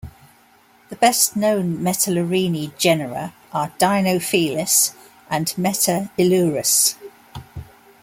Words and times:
The 0.89 0.95
best 0.95 1.35
known 1.35 1.77
Metalurini 1.77 2.75
genera 2.75 3.35
are 3.53 3.69
"Dinofelis" 3.79 4.95
and 5.29 5.45
"Metailurus". 5.57 6.95